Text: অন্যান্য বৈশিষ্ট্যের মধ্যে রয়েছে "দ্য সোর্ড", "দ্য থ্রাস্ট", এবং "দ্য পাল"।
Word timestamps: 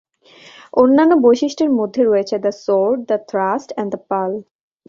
অন্যান্য 0.73 1.13
বৈশিষ্ট্যের 1.25 1.71
মধ্যে 1.79 2.01
রয়েছে 2.03 2.35
"দ্য 2.37 2.53
সোর্ড", 2.63 2.97
"দ্য 3.07 3.17
থ্রাস্ট", 3.29 3.69
এবং 3.73 3.87
"দ্য 3.89 3.99
পাল"। 4.09 4.31